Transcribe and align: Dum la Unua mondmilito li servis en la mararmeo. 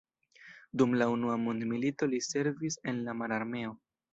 Dum 0.81 0.95
la 1.01 1.07
Unua 1.17 1.35
mondmilito 1.43 2.09
li 2.15 2.23
servis 2.31 2.81
en 2.93 3.07
la 3.11 3.17
mararmeo. 3.21 3.79